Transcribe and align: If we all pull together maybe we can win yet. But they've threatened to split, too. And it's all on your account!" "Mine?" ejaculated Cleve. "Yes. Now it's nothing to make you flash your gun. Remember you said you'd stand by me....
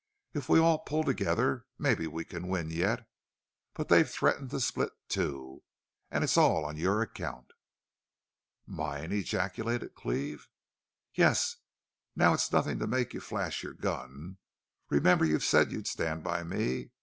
If 0.33 0.49
we 0.49 0.57
all 0.57 0.79
pull 0.79 1.03
together 1.03 1.67
maybe 1.77 2.07
we 2.07 2.25
can 2.25 2.47
win 2.47 2.71
yet. 2.71 3.07
But 3.75 3.87
they've 3.87 4.09
threatened 4.09 4.49
to 4.49 4.59
split, 4.59 4.89
too. 5.07 5.61
And 6.09 6.23
it's 6.23 6.37
all 6.37 6.65
on 6.65 6.75
your 6.75 7.03
account!" 7.03 7.51
"Mine?" 8.65 9.11
ejaculated 9.11 9.93
Cleve. 9.93 10.49
"Yes. 11.13 11.57
Now 12.15 12.33
it's 12.33 12.51
nothing 12.51 12.79
to 12.79 12.87
make 12.87 13.13
you 13.13 13.19
flash 13.19 13.61
your 13.61 13.73
gun. 13.73 14.37
Remember 14.89 15.23
you 15.23 15.39
said 15.39 15.71
you'd 15.71 15.85
stand 15.85 16.23
by 16.23 16.41
me.... 16.41 16.89